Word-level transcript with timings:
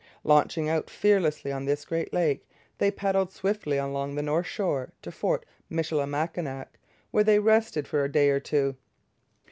Launching 0.23 0.67
out 0.67 0.89
fearlessly 0.89 1.51
on 1.51 1.65
this 1.65 1.85
great 1.85 2.11
lake, 2.11 2.49
they 2.79 2.89
paddled 2.89 3.31
swiftly 3.31 3.77
along 3.77 4.15
the 4.15 4.23
north 4.23 4.47
shore 4.47 4.93
to 5.03 5.11
Fort 5.11 5.45
Michilimackinac, 5.69 6.79
where 7.11 7.23
they 7.23 7.37
rested 7.37 7.87
for 7.87 8.03
a 8.03 8.11
day 8.11 8.31
or 8.31 8.39
two. 8.39 8.77